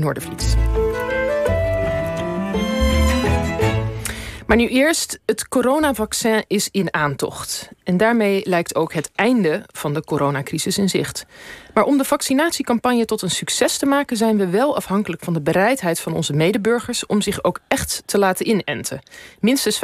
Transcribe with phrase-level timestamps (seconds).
[0.00, 0.56] Noordervliet.
[4.46, 7.68] Maar nu eerst, het coronavaccin is in aantocht.
[7.84, 11.26] En daarmee lijkt ook het einde van de coronacrisis in zicht.
[11.74, 15.40] Maar om de vaccinatiecampagne tot een succes te maken, zijn we wel afhankelijk van de
[15.40, 19.00] bereidheid van onze medeburgers om zich ook echt te laten inenten.
[19.40, 19.78] Minstens 75%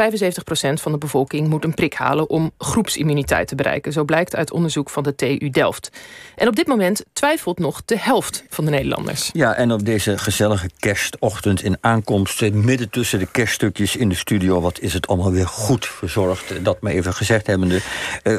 [0.73, 3.93] van de bevolking moet een prik halen om groepsimmuniteit te bereiken.
[3.93, 5.91] Zo blijkt uit onderzoek van de TU Delft.
[6.37, 9.31] En op dit moment twijfelt nog de helft van de Nederlanders.
[9.33, 14.15] Ja, en op deze gezellige kerstochtend in aankomst, eh, midden tussen de kerststukjes in de
[14.15, 17.81] studio, wat is het allemaal weer goed verzorgd, dat maar even gezegd hebbende.
[18.23, 18.37] Uh,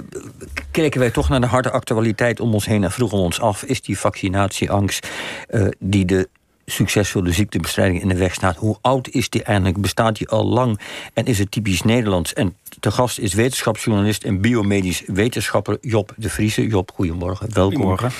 [0.71, 3.81] kijken wij toch naar de harde actualiteit om ons heen en vroegen ons af: is
[3.81, 5.08] die vaccinatieangst
[5.49, 6.30] uh, die de
[6.70, 8.55] succesvolle ziektebestrijding in de weg staat.
[8.55, 9.82] Hoe oud is die eigenlijk?
[9.82, 10.80] Bestaat die al lang?
[11.14, 12.34] En is het typisch Nederlands?
[12.34, 16.68] En te gast is wetenschapsjournalist en biomedisch wetenschapper Job de Vriese.
[16.68, 17.54] Job, goedemorgen.
[17.54, 17.76] Welkom.
[17.76, 18.12] Goedemorgen.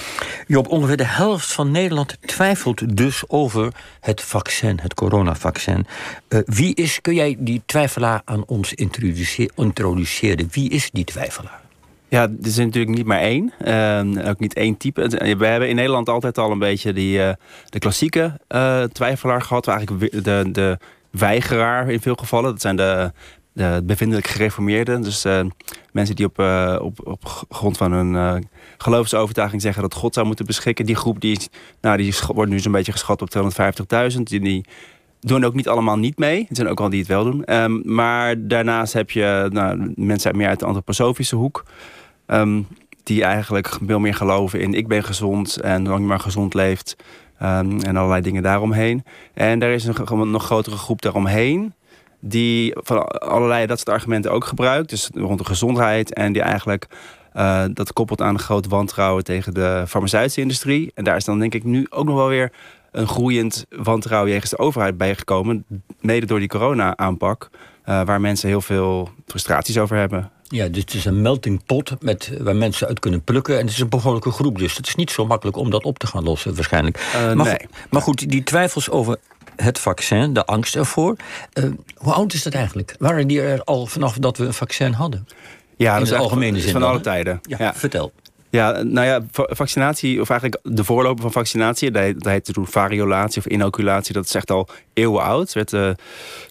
[0.48, 5.86] Job, ongeveer de helft van Nederland twijfelt dus over het vaccin, het coronavaccin.
[6.30, 10.50] Uh, wie is, kun jij die twijfelaar aan ons introduceren?
[10.52, 11.68] Wie is die twijfelaar?
[12.10, 13.54] Ja, er is natuurlijk niet maar één.
[13.66, 15.08] Uh, ook niet één type.
[15.38, 17.30] We hebben in Nederland altijd al een beetje die, uh,
[17.70, 19.68] de klassieke uh, twijfelaar gehad.
[19.68, 20.78] Eigenlijk de, de
[21.10, 22.52] weigeraar in veel gevallen.
[22.52, 23.12] Dat zijn de,
[23.54, 25.02] de bevindelijk gereformeerden.
[25.02, 25.26] Dus
[25.92, 26.40] mensen die op,
[26.82, 30.86] op, op grond van hun geloofsovertuiging zeggen dat God zou moeten beschikken.
[30.86, 31.40] Die groep die,
[31.82, 33.30] nou, die wordt nu zo'n beetje geschat op
[34.14, 34.22] 250.000.
[34.24, 34.66] Die, die
[35.20, 36.46] doen ook niet allemaal niet mee.
[36.50, 37.54] Er zijn ook al die het wel doen.
[37.54, 41.64] Um, maar daarnaast heb je nou, mensen meer uit de antroposofische hoek.
[42.28, 42.68] Um,
[43.04, 46.96] die eigenlijk veel meer geloven in ik ben gezond en zolang je maar gezond leeft.
[47.42, 49.04] Um, en allerlei dingen daaromheen.
[49.34, 51.74] En er is een, nog grotere groep daaromheen.
[52.20, 54.90] Die van allerlei dat soort argumenten ook gebruikt.
[54.90, 56.14] Dus rond de gezondheid.
[56.14, 56.88] En die eigenlijk
[57.34, 60.92] uh, dat koppelt aan een groot wantrouwen tegen de farmaceutische industrie.
[60.94, 62.52] En daar is dan denk ik nu ook nog wel weer
[62.92, 65.66] een groeiend wantrouwen jegens de overheid bijgekomen.
[66.00, 67.50] Mede door die corona-aanpak.
[67.86, 70.32] Uh, waar mensen heel veel frustraties over hebben.
[70.48, 73.56] Ja, dus het is een melting pot met, waar mensen uit kunnen plukken.
[73.60, 76.00] En het is een behoorlijke groep, dus het is niet zo makkelijk om dat op
[76.00, 76.98] te gaan lossen waarschijnlijk.
[77.16, 77.68] Uh, maar, nee.
[77.90, 79.18] maar goed, die twijfels over
[79.56, 81.16] het vaccin, de angst ervoor.
[81.54, 82.96] Uh, hoe oud is dat eigenlijk?
[83.00, 85.28] Waren die er al vanaf dat we een vaccin hadden?
[85.78, 86.72] Ja, In dat de algemene zin.
[86.72, 87.40] van dan, alle tijden.
[87.42, 87.74] Ja, Ja.
[87.76, 88.12] vertel.
[88.52, 93.38] Ja, nou ja, va- vaccinatie, of eigenlijk de voorloper van vaccinatie, dat heet- toen variolatie
[93.42, 95.56] of inoculatie, dat is echt al eeuwen oud.
[95.56, 95.96] Eh, de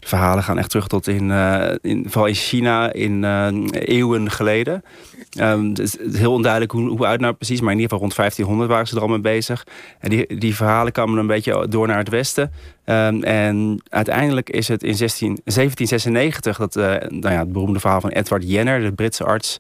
[0.00, 4.82] verhalen gaan echt terug tot in, eh, in vooral in China, in eh, eeuwen geleden.
[5.38, 8.15] Ehm, het is heel onduidelijk hoe, hoe oud nou precies, maar in ieder geval rond
[8.15, 9.66] 1500 waren ze er al mee bezig.
[10.00, 12.53] En die, die verhalen kwamen een beetje door naar het westen.
[12.84, 18.10] Ehm, en uiteindelijk is het in 16, 1796 dat nou ja, het beroemde verhaal van
[18.10, 19.59] Edward Jenner, de Britse arts,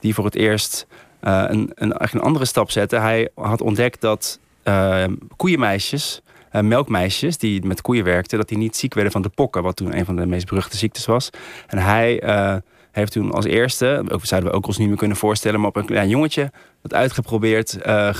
[0.00, 0.86] die voor het eerst
[1.20, 2.96] een, een, eigenlijk een andere stap zette.
[2.96, 5.04] Hij had ontdekt dat eh,
[5.36, 9.62] koeienmeisjes, eh, melkmeisjes die met koeien werkten, dat die niet ziek werden van de pokken,
[9.62, 11.30] wat toen een van de meest beruchte ziektes was.
[11.66, 12.56] En hij eh,
[12.90, 15.76] heeft toen als eerste, ook zouden we ook ons niet meer kunnen voorstellen, maar op
[15.76, 16.50] een klein jongetje
[16.82, 17.82] dat uitgeprobeerd.
[17.82, 18.14] eh, eh,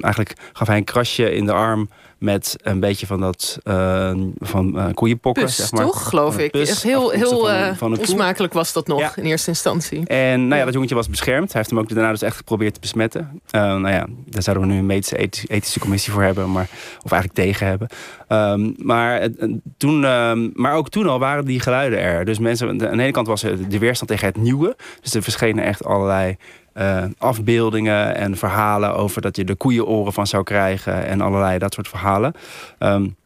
[0.00, 1.88] eigenlijk gaf hij een krasje in de arm
[2.18, 5.82] met een beetje van dat eh, van koeienpokken, Pus, zeg maar.
[5.84, 6.50] toch, geloof ik.
[6.50, 9.12] pus, Echt heel, heel van van onsmakelijk was dat nog Ja.
[9.16, 10.06] in eerste instantie.
[10.06, 11.52] En nou ja, dat jongetje was beschermd.
[11.52, 13.40] Hij heeft hem ook daarna dus echt geprobeerd te besmetten.
[13.50, 15.16] Nou ja, daar zouden we nu een medische
[15.46, 16.52] ethische, commissie voor hebben.
[16.52, 16.68] Maar,
[17.02, 17.88] of eigenlijk tegen hebben.
[18.28, 22.24] Um, maar, het- het- toen, um, maar ook toen al waren die geluiden er.
[22.24, 24.76] Dus mensen, aan de ene kant was er de weerstand tegen het nieuwe.
[25.00, 26.36] Dus er verschenen echt allerlei
[26.74, 31.06] uh, afbeeldingen en verhalen over dat je de koeienoren van zou krijgen.
[31.06, 32.32] En allerlei dat soort verhalen.
[32.78, 33.16] Um,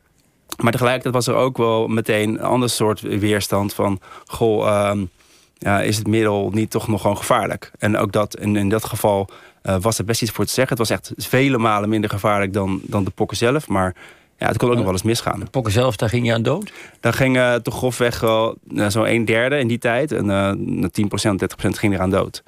[0.62, 4.00] maar tegelijkertijd was er ook wel meteen een ander soort weerstand van...
[4.27, 5.10] Goh, um,
[5.59, 7.71] ja, is het middel niet toch nog gewoon gevaarlijk?
[7.78, 9.28] En ook dat, in, in dat geval
[9.62, 10.76] uh, was er best iets voor te zeggen.
[10.76, 13.69] Het was echt vele malen minder gevaarlijk dan, dan de pokken zelf.
[13.69, 13.94] Maar
[14.38, 15.41] ja, het kon ook nog wel eens misgaan.
[15.41, 16.72] De pokken zelf, daar ging je aan dood?
[17.00, 20.12] Daar ging uh, toch grofweg wel uh, zo'n een derde in die tijd.
[20.12, 22.43] En uh, 10%, 30% ging eraan dood.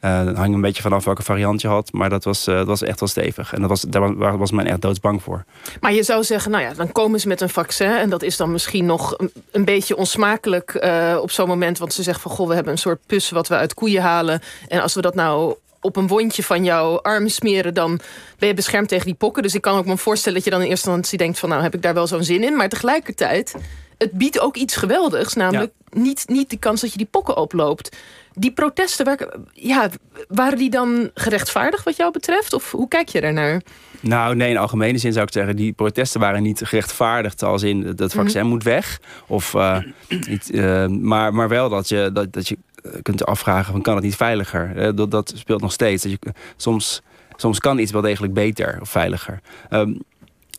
[0.00, 1.92] Uh, dat hang een beetje vanaf welke variant je had.
[1.92, 3.52] Maar dat was, uh, dat was echt wel stevig.
[3.52, 5.44] En dat was, daar was men echt doodsbang voor.
[5.80, 7.90] Maar je zou zeggen, nou ja, dan komen ze met een vaccin.
[7.90, 11.78] En dat is dan misschien nog een, een beetje onsmakelijk uh, op zo'n moment.
[11.78, 14.40] Want ze zeggen van, goh, we hebben een soort pus wat we uit koeien halen.
[14.68, 17.74] En als we dat nou op een wondje van jouw arm smeren...
[17.74, 18.00] dan
[18.38, 19.42] ben je beschermd tegen die pokken.
[19.42, 21.38] Dus ik kan ook me voorstellen dat je dan in eerste instantie denkt...
[21.38, 22.56] van nou, heb ik daar wel zo'n zin in.
[22.56, 23.54] Maar tegelijkertijd,
[23.98, 25.34] het biedt ook iets geweldigs.
[25.34, 26.00] Namelijk ja.
[26.00, 27.96] niet, niet de kans dat je die pokken oploopt
[28.38, 29.88] die protesten, waar, ja,
[30.28, 32.52] waren die dan gerechtvaardigd wat jou betreft?
[32.52, 33.62] Of hoe kijk je daarnaar?
[34.00, 35.56] Nou, nee, in algemene zin zou ik zeggen...
[35.56, 38.48] die protesten waren niet gerechtvaardigd als in dat vaccin mm.
[38.48, 39.00] moet weg.
[39.26, 39.78] Of, uh,
[40.08, 42.58] niet, uh, maar, maar wel dat je, dat, dat je
[43.02, 44.94] kunt afvragen van kan het niet veiliger?
[44.94, 46.02] Dat, dat speelt nog steeds.
[46.02, 46.18] Dat je,
[46.56, 47.02] soms,
[47.36, 49.40] soms kan iets wel degelijk beter of veiliger.
[49.70, 50.02] Um,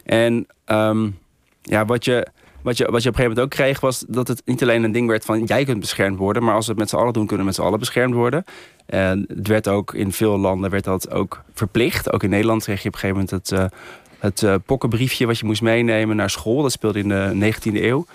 [0.06, 1.10] en ehm,
[1.62, 2.28] ja, wat je
[2.68, 4.84] wat je, wat je op een gegeven moment ook kreeg, was dat het niet alleen
[4.84, 7.14] een ding werd van jij kunt beschermd worden, maar als we het met z'n allen
[7.14, 8.44] doen, kunnen we met z'n allen beschermd worden.
[8.86, 12.14] En het werd ook in veel landen werd dat ook verplicht.
[12.14, 13.66] Ook in Nederland kreeg je op een gegeven moment het, uh,
[14.20, 16.62] het uh, pokkenbriefje wat je moest meenemen naar school.
[16.62, 18.06] Dat speelde in de 19e eeuw.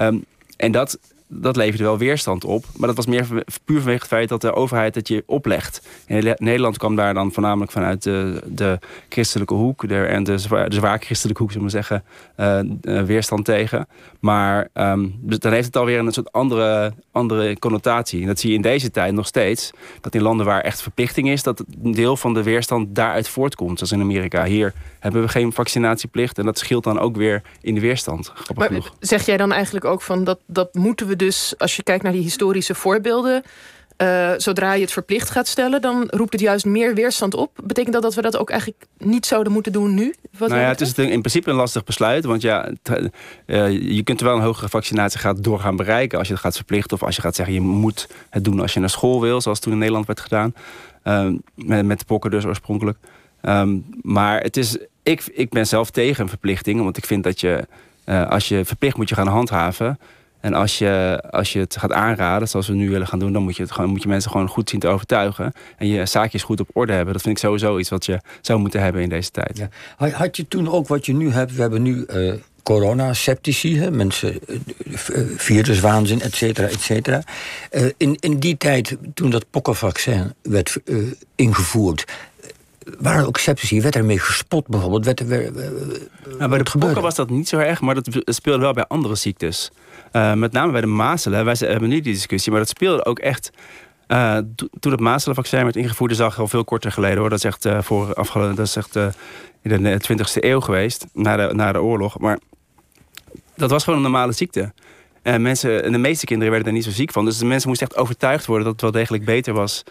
[0.00, 0.24] Um,
[0.56, 2.64] en dat, dat leverde wel weerstand op.
[2.76, 3.26] Maar dat was meer
[3.64, 5.88] puur vanwege het feit dat de overheid het je oplegt.
[6.06, 8.78] In Nederland kwam daar dan voornamelijk vanuit de, de
[9.08, 9.88] christelijke hoek...
[9.88, 12.04] De, en de zwaar, de zwaar christelijke hoek, zullen we zeggen,
[12.36, 13.88] uh, weerstand tegen.
[14.20, 18.20] Maar um, dan heeft het alweer een soort andere, andere connotatie.
[18.20, 19.70] En dat zie je in deze tijd nog steeds.
[20.00, 21.42] Dat in landen waar echt verplichting is...
[21.42, 23.78] dat een deel van de weerstand daaruit voortkomt.
[23.78, 24.44] Zoals in Amerika.
[24.44, 26.38] Hier hebben we geen vaccinatieplicht.
[26.38, 28.32] En dat scheelt dan ook weer in de weerstand.
[28.54, 28.70] Maar
[29.00, 31.54] zeg jij dan eigenlijk ook van dat, dat moeten we dus...
[31.58, 33.42] als je kijkt naar die historische voorbeelden...
[34.02, 37.50] Uh, zodra je het verplicht gaat stellen, dan roept het juist meer weerstand op.
[37.64, 40.14] Betekent dat dat we dat ook eigenlijk niet zouden moeten doen nu?
[40.38, 42.24] Wat nou ja, het is in principe een lastig besluit.
[42.24, 42.68] Want ja,
[43.46, 46.18] uh, je kunt er wel een hogere vaccinatiegraad door gaan bereiken...
[46.18, 47.54] als je het gaat verplichten of als je gaat zeggen...
[47.54, 50.54] je moet het doen als je naar school wil, zoals toen in Nederland werd gedaan.
[51.04, 52.98] Uh, met, met de pokken dus oorspronkelijk.
[53.42, 56.82] Um, maar het is, ik, ik ben zelf tegen een verplichting.
[56.82, 57.66] Want ik vind dat je,
[58.06, 59.98] uh, als je verplicht moet je gaan handhaven.
[60.40, 63.32] En als je, als je het gaat aanraden, zoals we nu willen gaan doen...
[63.32, 65.52] dan moet je, het gewoon, moet je mensen gewoon goed zien te overtuigen.
[65.76, 67.12] En je zaakjes goed op orde hebben.
[67.12, 69.58] Dat vind ik sowieso iets wat je zou moeten hebben in deze tijd.
[69.98, 70.08] Ja.
[70.10, 71.54] Had je toen ook wat je nu hebt?
[71.54, 72.32] We hebben nu uh,
[72.62, 74.38] corona-sceptici, mensen,
[74.86, 74.98] uh,
[75.36, 77.22] viruswaanzin, et cetera, et cetera.
[77.96, 80.76] In, in die tijd, toen dat pokkenvaccin werd
[81.34, 82.04] ingevoerd
[82.98, 83.80] waren ook sceptici.
[83.80, 85.04] Werd ermee gespot bijvoorbeeld?
[85.04, 85.52] Werd er,
[86.38, 89.14] nou, bij de pokken was dat niet zo erg, maar dat speelde wel bij andere
[89.14, 89.70] ziektes.
[90.12, 91.44] Uh, met name bij de mazelen.
[91.44, 93.50] Wij hebben nu die discussie, maar dat speelde ook echt...
[94.08, 94.38] Uh,
[94.80, 97.28] toen het mazelenvaccin werd ingevoerd, is al veel korter geleden hoor.
[97.28, 98.96] Dat is echt, uh, voor afgelopen, dat is echt
[99.62, 102.18] in de 20e eeuw geweest, na de, na de oorlog.
[102.18, 102.38] Maar
[103.56, 104.72] dat was gewoon een normale ziekte.
[105.22, 107.24] En, mensen, en de meeste kinderen werden er niet zo ziek van.
[107.24, 109.84] Dus de mensen moesten echt overtuigd worden dat het wel degelijk beter was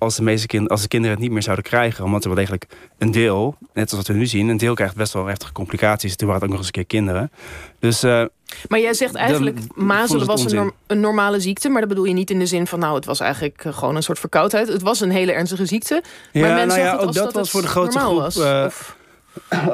[0.00, 2.04] als de, meeste kind, als de kinderen het niet meer zouden krijgen.
[2.04, 2.66] Omdat er wel degelijk
[2.98, 4.48] een deel, net zoals wat we nu zien...
[4.48, 6.16] een deel krijgt best wel heftige complicaties.
[6.16, 7.30] Toen waren het ook nog eens een keer kinderen.
[7.78, 8.24] Dus, uh,
[8.68, 11.68] maar jij zegt eigenlijk, mazelen was een, een, normale ziekte...
[11.68, 12.78] maar dat bedoel je niet in de zin van...
[12.78, 14.68] nou, het was eigenlijk eh, gewoon een soort verkoudheid.
[14.68, 16.02] Het was een hele ernstige ziekte.
[16.32, 18.18] Maar ja, nou ja, ook dat, was voor de grootste groep...
[18.18, 18.66] Was, uh,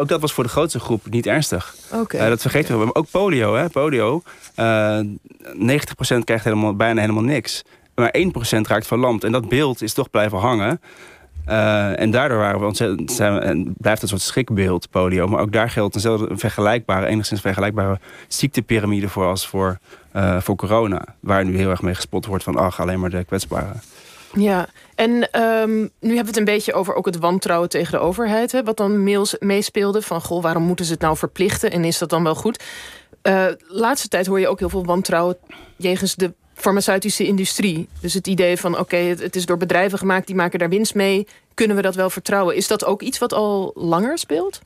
[0.01, 1.75] ook dat was voor de grootste groep niet ernstig.
[1.93, 2.95] Okay, uh, dat vergeten we.
[2.95, 3.69] Ook polio, hè?
[3.69, 4.23] polio.
[4.57, 5.07] Uh, 90%
[6.25, 7.63] krijgt helemaal, bijna helemaal niks
[7.97, 8.15] maar
[8.59, 9.25] 1% raakt verlamd.
[9.25, 10.81] En dat beeld is toch blijven hangen.
[11.49, 15.27] Uh, en daardoor waren we ontzettend, zijn blijft een soort schrikbeeld, polio.
[15.27, 17.99] Maar ook daar geldt eenzelfde vergelijkbare, enigszins vergelijkbare
[18.29, 19.79] ziektepyramide voor als voor,
[20.17, 21.05] uh, voor corona.
[21.21, 23.81] Waar nu heel erg mee gespot wordt van, ach, alleen maar de kwetsbaren.
[24.33, 27.99] Ja, en um, nu hebben we het een beetje over ook het wantrouwen tegen de
[27.99, 28.53] overheid.
[28.53, 31.71] Hè, wat dan mails meespeelde van, goh, waarom moeten ze het nou verplichten?
[31.71, 32.65] En is dat dan wel goed?
[33.23, 35.37] Uh, laatste tijd hoor je ook heel veel wantrouwen
[35.77, 37.89] jegens de farmaceutische industrie.
[38.01, 41.27] Dus het idee van oké, het, is door bedrijven gemaakt, die maken daar winst mee.
[41.55, 42.57] Kunnen we dat wel vertrouwen?
[42.57, 44.61] Is dat ook iets wat al langer speelt?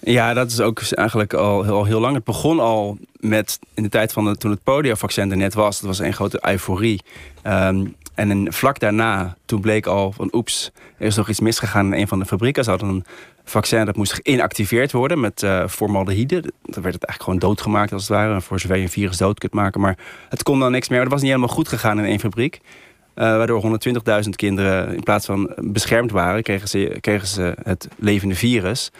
[0.00, 2.14] Ja, dat is ook eigenlijk al, al heel lang.
[2.14, 5.80] Het begon al met in de tijd van toen het poliovaccin er net was.
[5.80, 7.00] Dat was een grote euforie.
[7.46, 12.00] Um, en vlak daarna, toen bleek al van oeps, er is nog iets misgegaan in
[12.00, 12.64] een van de fabrieken.
[12.64, 13.04] Ze hadden een
[13.44, 16.40] vaccin dat moest geïnactiveerd worden met uh, formaldehyde.
[16.40, 18.40] Dan werd het eigenlijk gewoon doodgemaakt als het ware.
[18.40, 19.80] Voor zover je een virus dood kunt maken.
[19.80, 19.98] Maar
[20.28, 21.00] het kon dan niks meer.
[21.00, 22.60] Dat was niet helemaal goed gegaan in één fabriek.
[23.14, 23.80] Uh, waardoor
[24.24, 28.90] 120.000 kinderen in plaats van beschermd waren, kregen ze, kregen ze het levende virus.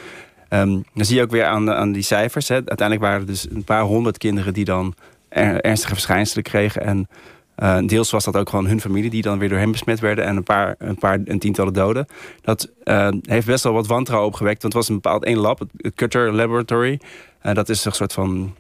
[0.49, 2.49] Um, dan zie je ook weer aan, aan die cijfers.
[2.49, 2.55] Hè.
[2.55, 4.95] Uiteindelijk waren er dus een paar honderd kinderen die dan
[5.29, 6.83] ernstige verschijnselen kregen.
[6.83, 7.09] En
[7.59, 10.25] uh, deels was dat ook gewoon hun familie die dan weer door hem besmet werden.
[10.25, 12.07] En een paar, een paar een tientallen doden.
[12.43, 14.63] Dat uh, heeft best wel wat wantrouwen opgewekt.
[14.63, 17.01] Want het was een bepaald één lab, het Cutter Laboratory.
[17.43, 18.55] Uh, dat is een soort van.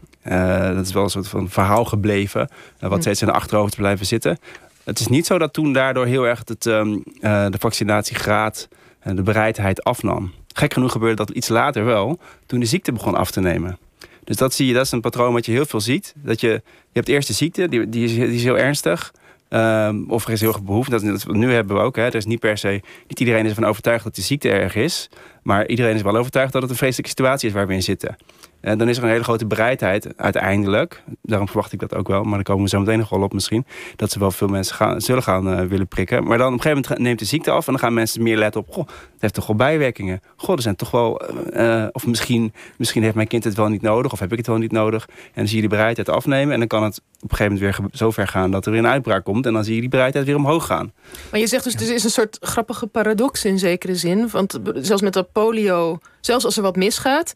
[0.75, 2.49] dat is wel een soort van verhaal gebleven.
[2.81, 3.01] wat hm.
[3.01, 4.39] steeds in de achterhoofd te blijven zitten.
[4.85, 8.69] Het is niet zo dat toen daardoor heel erg het, um, de vaccinatiegraad
[9.01, 10.33] en de bereidheid afnam.
[10.53, 13.79] Gek genoeg gebeurde dat iets later wel, toen de ziekte begon af te nemen.
[14.25, 16.15] Dus dat zie je, dat is een patroon wat je heel veel ziet.
[16.17, 16.63] Dat je, je
[16.93, 19.13] hebt eerst de ziekte, die, die, is, die heel ernstig.
[19.49, 20.91] Um, of er is heel erg behoefte.
[20.91, 21.97] Dat, nu hebben we ook.
[21.97, 22.03] Hè.
[22.03, 22.81] Er is niet per se.
[23.09, 25.11] Niet iedereen is ervan overtuigd dat de ziekte erg is.
[25.43, 28.17] Maar iedereen is wel overtuigd dat het een vreselijke situatie is waar we in zitten.
[28.65, 31.03] En dan is er een hele grote bereidheid uiteindelijk.
[31.23, 32.23] Daarom verwacht ik dat ook wel.
[32.23, 33.67] Maar daar komen we zo meteen nog wel op misschien.
[33.97, 36.25] Dat ze wel veel mensen gaan, zullen gaan uh, willen prikken.
[36.25, 37.67] Maar dan op een gegeven moment neemt de ziekte af.
[37.67, 38.73] En dan gaan mensen meer letten op.
[38.73, 40.21] Goh, het heeft toch wel bijwerkingen.
[40.37, 41.23] Goh, er zijn toch wel...
[41.53, 44.13] Uh, of misschien, misschien heeft mijn kind het wel niet nodig.
[44.13, 45.07] Of heb ik het wel niet nodig.
[45.09, 46.53] En dan zie je die bereidheid afnemen.
[46.53, 48.81] En dan kan het op een gegeven moment weer zo ver gaan dat er weer
[48.81, 49.47] een uitbraak komt.
[49.47, 50.93] En dan zie je die bereidheid weer omhoog gaan.
[51.31, 54.29] Maar je zegt dus, er is een soort grappige paradox in zekere zin.
[54.31, 57.35] Want zelfs met dat polio, zelfs als er wat misgaat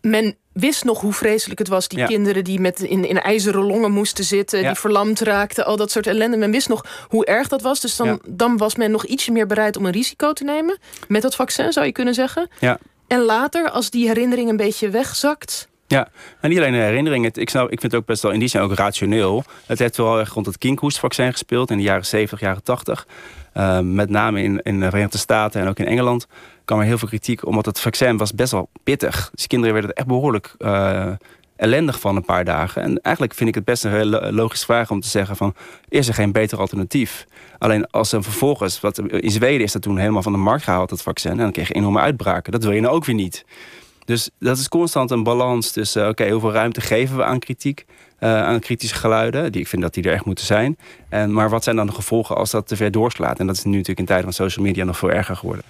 [0.00, 1.88] men wist nog hoe vreselijk het was.
[1.88, 5.90] Die kinderen die met in, in ijzeren longen moesten zitten, die verlamd raakten, al dat
[5.90, 6.36] soort ellende.
[6.36, 7.80] Men wist nog hoe erg dat was.
[7.80, 10.78] Dus dan, dan was men nog ietsje meer bereid om een risico te nemen.
[11.08, 12.48] Met dat vaccin zou je kunnen zeggen.
[12.60, 12.78] Ja.
[13.06, 15.68] En later, als die herinnering een beetje wegzakt.
[15.86, 16.08] Ja,
[16.40, 17.24] en niet alleen de herinnering.
[17.24, 19.44] Het, ik, ik vind het ook best wel in die zin ook rationeel.
[19.66, 23.06] Het heeft wel erg rond het kinkhoestvaccin gespeeld in de jaren 70, jaren 80.
[23.54, 26.26] Uh, met name in, in de Verenigde Staten en ook in Engeland
[26.68, 27.46] kwam er heel veel kritiek.
[27.46, 29.30] Omdat het vaccin was best wel pittig.
[29.34, 31.10] Dus kinderen werden er echt behoorlijk uh,
[31.56, 32.82] ellendig van een paar dagen.
[32.82, 35.54] En eigenlijk vind ik het best een heel logische vraag om te zeggen van...
[35.88, 37.26] is er geen beter alternatief?
[37.58, 38.80] Alleen als er vervolgens...
[38.80, 41.30] Wat, in Zweden is dat toen helemaal van de markt gehaald, dat vaccin.
[41.30, 42.52] En dan kreeg je enorme uitbraken.
[42.52, 43.44] Dat wil je nou ook weer niet.
[44.04, 46.08] Dus dat is constant een balans tussen...
[46.08, 47.84] oké, hoeveel ruimte geven we aan kritiek...
[48.20, 49.52] Uh, aan kritische geluiden.
[49.52, 50.78] Die, ik vind dat die er echt moeten zijn.
[51.08, 53.38] En, maar wat zijn dan de gevolgen als dat te ver doorslaat?
[53.38, 55.64] En dat is nu natuurlijk in tijden van social media nog veel erger geworden.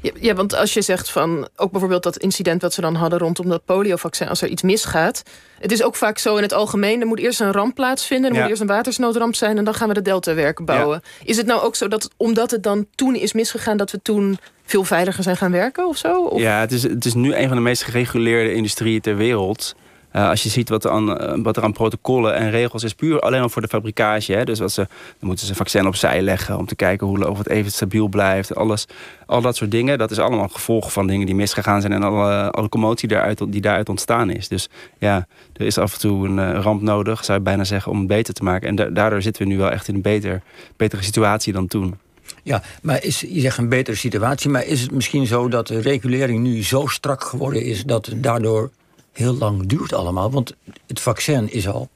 [0.00, 3.18] Ja, ja, want als je zegt van ook bijvoorbeeld dat incident wat ze dan hadden
[3.18, 5.22] rondom dat poliovaccin, als er iets misgaat.
[5.58, 8.40] Het is ook vaak zo in het algemeen, er moet eerst een ramp plaatsvinden, er
[8.40, 11.02] moet eerst een watersnoodramp zijn en dan gaan we de deltawerken bouwen.
[11.24, 14.38] Is het nou ook zo dat omdat het dan toen is misgegaan, dat we toen
[14.64, 16.24] veel veiliger zijn gaan werken of zo?
[16.24, 16.40] Of?
[16.40, 19.74] Ja, het is, het is nu een van de meest gereguleerde industrieën ter wereld.
[20.16, 22.94] Uh, als je ziet wat er, aan, uh, wat er aan protocollen en regels is,
[22.94, 24.32] puur alleen al voor de fabricage.
[24.32, 24.44] Hè?
[24.44, 24.86] Dus wat ze,
[25.18, 28.08] dan moeten ze een vaccin opzij leggen om te kijken hoe, of het even stabiel
[28.08, 28.54] blijft.
[28.54, 28.86] Alles,
[29.26, 32.50] al dat soort dingen, dat is allemaal gevolg van dingen die misgegaan zijn en alle,
[32.50, 34.48] alle commotie daaruit, die daaruit ontstaan is.
[34.48, 37.92] Dus ja, er is af en toe een uh, ramp nodig, zou je bijna zeggen,
[37.92, 38.68] om het beter te maken.
[38.68, 40.42] En da daardoor zitten we nu wel echt in een beter,
[40.76, 41.94] betere situatie dan toen.
[42.42, 45.80] Ja, maar is, je zegt een betere situatie, maar is het misschien zo dat de
[45.80, 48.70] regulering nu zo strak geworden is dat daardoor
[49.12, 50.30] heel lang duurt allemaal.
[50.30, 50.54] Want
[50.86, 51.88] het vaccin is al,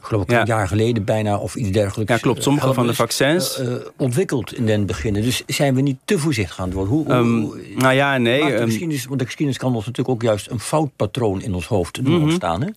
[0.00, 2.12] geloof ik, een jaar geleden bijna of iets dergelijks.
[2.12, 2.42] Ja, klopt.
[2.42, 3.60] Sommige van de vaccins.
[3.60, 5.22] Uh, ontwikkeld in den beginnen.
[5.22, 6.92] Dus zijn we niet te voorzichtig aan het worden?
[6.92, 8.42] Hoe, um, nou ja, nee.
[8.42, 12.04] Geschiedenis, want de geschiedenis kan ons natuurlijk ook juist een foutpatroon in ons hoofd doen
[12.04, 12.22] mm -hmm.
[12.22, 12.62] ontstaan.
[12.62, 12.68] Hè?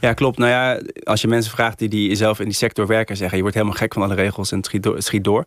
[0.00, 0.38] Ja, klopt.
[0.38, 3.42] Nou ja, als je mensen vraagt die, die zelf in die sector werken, zeggen je
[3.42, 5.44] wordt helemaal gek van alle regels en het schiet door.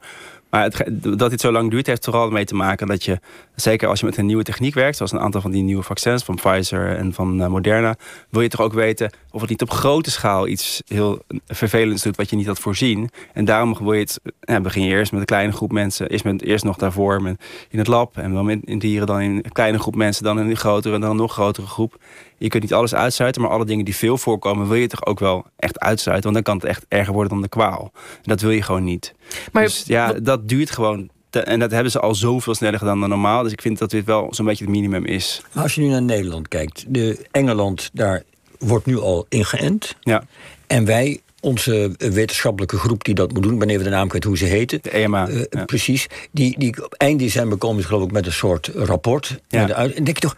[0.49, 3.19] Maar dat dit zo lang duurt, heeft vooral mee te maken dat je,
[3.55, 6.23] zeker als je met een nieuwe techniek werkt, zoals een aantal van die nieuwe vaccins
[6.23, 7.95] van Pfizer en van uh, Moderna,
[8.29, 12.15] wil je toch ook weten of het niet op grote schaal iets heel vervelends doet
[12.15, 13.09] wat je niet had voorzien.
[13.33, 16.23] En daarom wil je het, ja, begin je eerst met een kleine groep mensen, eerst,
[16.23, 17.35] met, eerst nog daarvoor
[17.69, 20.49] in het lab en dan in, dieren, dan in een kleine groep mensen, dan in
[20.49, 21.97] een grotere en dan een nog grotere groep.
[22.37, 25.19] Je kunt niet alles uitsluiten, maar alle dingen die veel voorkomen, wil je toch ook
[25.19, 26.31] wel echt uitsluiten.
[26.31, 27.91] Want dan kan het echt erger worden dan de kwaal.
[28.21, 29.13] Dat wil je gewoon niet.
[29.51, 33.09] Maar dus ja, dat duurt gewoon en dat hebben ze al zoveel sneller gedaan dan
[33.09, 33.43] normaal.
[33.43, 35.41] Dus ik vind dat dit wel zo'n beetje het minimum is.
[35.51, 36.85] Maar als je nu naar Nederland kijkt.
[36.87, 38.23] De Engeland, daar
[38.59, 39.95] wordt nu al ingeënt.
[40.01, 40.23] Ja.
[40.67, 43.53] En wij, onze wetenschappelijke groep die dat moet doen...
[43.53, 44.79] ik ben even de naam kwijt hoe ze heten.
[44.81, 45.29] De EMA.
[45.29, 45.65] Uh, ja.
[45.65, 46.07] Precies.
[46.31, 49.39] Die, die eind december komen ze geloof ik met een soort rapport.
[49.47, 49.69] Ja.
[49.69, 50.35] En denk je toch,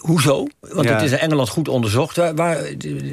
[0.00, 0.46] Hoezo?
[0.60, 2.16] Want het is in Engeland goed onderzocht.
[2.16, 2.58] Waar, waar,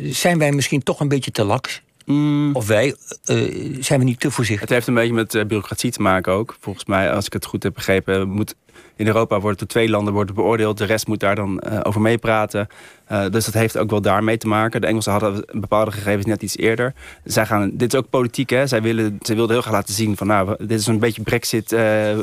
[0.04, 1.82] zijn wij misschien toch een beetje te laks?
[2.08, 2.56] Mm.
[2.56, 2.96] Of wij,
[3.26, 4.62] uh, zijn we niet te voorzichtig?
[4.62, 6.56] Het heeft een beetje met uh, bureaucratie te maken ook.
[6.60, 8.56] Volgens mij, als ik het goed heb begrepen, moet
[8.96, 10.78] in Europa worden er twee landen worden beoordeeld.
[10.78, 12.68] De rest moet daar dan uh, over meepraten.
[13.08, 14.82] dus dat heeft ook wel daarmee te maken.
[14.82, 16.94] De Engelsen hadden bepaalde gegevens net iets eerder.
[17.24, 18.68] Zij gaan, dit is ook politiek, hè?
[18.68, 21.76] Zij, willen, zij wilden heel graag laten zien van, nou, dit is een beetje Brexit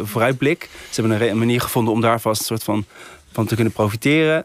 [0.03, 0.69] vooruitblik.
[0.91, 2.85] Ze hebben een, manier gevonden om daar vast een soort van,
[3.33, 4.45] van te kunnen profiteren.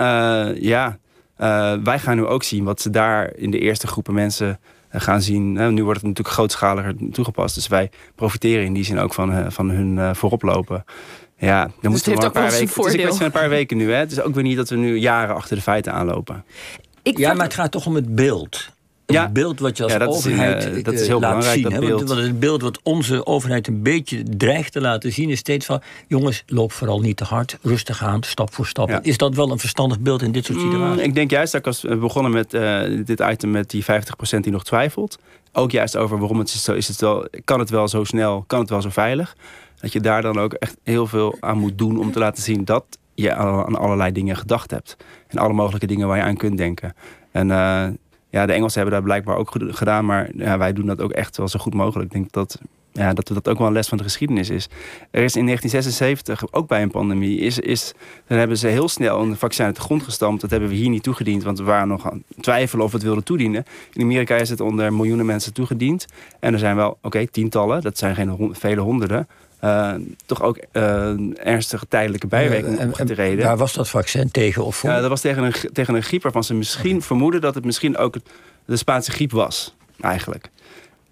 [0.00, 0.98] Uh, ja,
[1.40, 4.60] uh, wij gaan nu ook zien wat ze daar in de eerste groepen mensen
[4.92, 5.52] uh, gaan zien.
[5.52, 7.54] nu wordt het natuurlijk grootschaliger toegepast.
[7.54, 10.84] Dus wij profiteren in die zin ook van, van hun vooroplopen.
[11.38, 13.00] Ja, dan dus moeten we maar een paar weken.
[13.00, 13.92] Het is een paar weken nu.
[13.92, 13.98] Hè.
[13.98, 16.44] Het is ook weer niet dat we nu jaren achter de feiten aanlopen.
[17.02, 18.70] Ik ja, maar het gaat toch om het beeld
[19.12, 19.28] ja.
[19.28, 21.62] beeld wat je als ja, overheid is, uh, dat is heel laat zien.
[21.62, 22.08] Dat beeld.
[22.08, 25.30] Want het beeld wat onze overheid een beetje dreigt te laten zien...
[25.30, 27.58] is steeds van, jongens, loop vooral niet te hard.
[27.62, 28.88] Rustig aan, stap voor stap.
[28.88, 29.02] Ja.
[29.02, 31.02] Is dat wel een verstandig beeld in dit soort situaties?
[31.02, 33.86] Mm, ik denk juist dat ik we begonnen met uh, dit item met die 50%
[34.40, 35.18] die nog twijfelt.
[35.52, 36.88] Ook juist over waarom het is zo is.
[36.88, 39.36] Het wel, kan het wel zo snel, kan het wel zo veilig.
[39.80, 41.98] Dat je daar dan ook echt heel veel aan moet doen...
[41.98, 44.96] om te laten zien dat je aan allerlei dingen gedacht hebt.
[45.26, 46.94] En alle mogelijke dingen waar je aan kunt denken.
[47.32, 47.48] En...
[47.48, 47.86] Uh,
[48.30, 51.36] ja, de Engelsen hebben dat blijkbaar ook gedaan, maar ja, wij doen dat ook echt
[51.36, 52.08] wel zo goed mogelijk.
[52.08, 52.60] Ik denk dat,
[52.92, 54.68] ja, dat dat ook wel een les van de geschiedenis is.
[55.10, 57.92] Er is in 1976, ook bij een pandemie, is, is,
[58.26, 60.40] dan hebben ze heel snel een vaccin uit de grond gestampt.
[60.40, 63.06] Dat hebben we hier niet toegediend, want we waren nog aan twijfelen of we het
[63.06, 63.64] wilden toedienen.
[63.92, 66.06] In Amerika is het onder miljoenen mensen toegediend.
[66.40, 69.28] En er zijn wel, oké, tientallen, dat zijn geen vele honderden.
[69.64, 69.94] Uh,
[70.26, 73.44] toch ook uh, ernstige tijdelijke bijwerkingen uh, opgetreden.
[73.44, 74.90] Waar was dat vaccin tegen of voor?
[74.90, 77.06] dat was tegen een, tegen een griep waarvan ze misschien okay.
[77.06, 78.16] vermoeden dat het misschien ook
[78.64, 80.50] de Spaanse griep was, eigenlijk.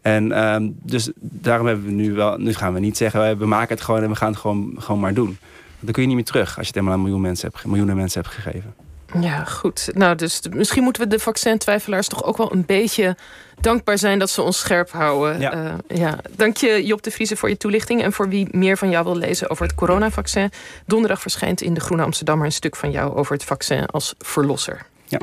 [0.00, 3.75] En uh, dus daarom hebben we nu wel, nu gaan we niet zeggen, we maken
[3.75, 5.38] het gewoon en we gaan het gewoon, gewoon maar doen.
[5.81, 7.97] Dan kun je niet meer terug als je het helemaal aan miljoen mensen hebt, miljoenen
[7.97, 8.75] mensen hebt gegeven.
[9.21, 9.88] Ja, goed.
[9.95, 13.17] Nou, dus misschien moeten we de vaccintwijfelaars toch ook wel een beetje
[13.61, 15.41] dankbaar zijn dat ze ons scherp houden.
[15.41, 15.55] Ja.
[15.55, 16.19] Uh, ja.
[16.37, 18.03] Dank je Job de Vrieze voor je toelichting.
[18.03, 20.50] En voor wie meer van jou wil lezen over het coronavaccin.
[20.87, 24.87] Donderdag verschijnt in de Groene Amsterdammer een stuk van jou over het vaccin als verlosser.
[25.05, 25.19] Ja.